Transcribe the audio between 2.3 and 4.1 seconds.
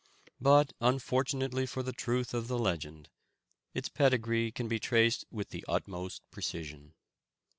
of the legend, its